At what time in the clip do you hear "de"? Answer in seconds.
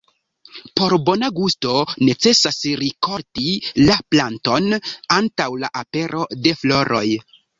6.47-6.55